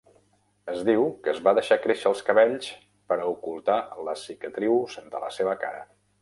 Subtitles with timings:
[0.71, 2.71] Es diu que es va deixar créixer els cabells
[3.13, 3.77] per a ocultar
[4.09, 5.87] les cicatrius de la seva cara.